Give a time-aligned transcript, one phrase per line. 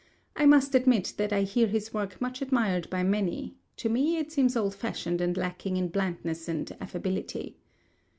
[0.35, 4.31] I must admit that I hear this work much admired by many; to me it
[4.31, 7.59] seems old fashioned and lacking in blandness and affability.